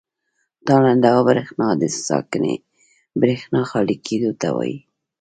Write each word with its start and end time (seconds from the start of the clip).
تالنده 0.65 1.07
او 1.15 1.21
برېښنا 1.29 1.67
د 1.81 1.83
ساکنې 2.07 2.55
برېښنا 3.21 3.61
خالي 3.69 3.95
کېدو 4.05 4.31
ته 4.41 4.47
وایي. 4.55 4.77